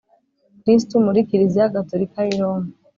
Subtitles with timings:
[0.61, 2.69] Kristu muri Kiliziya Gatolika y i Roma